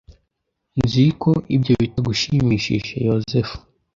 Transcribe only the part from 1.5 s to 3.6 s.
ibyo bitagushimishije (Yozefu)